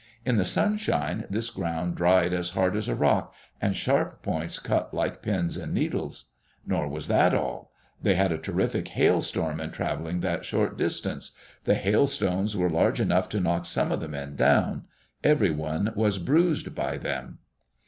[0.25, 4.95] In the sunshine this ground dried as hard as a rock, and sharp points cut
[4.95, 6.25] like pins and needles.
[6.65, 7.71] Nor was that all.
[8.01, 11.33] They had a terrific hailstorm in traveling that short distance.
[11.65, 14.85] The hailstones were large enough to knock some of the men down;
[15.23, 17.37] everyone was bruised by them.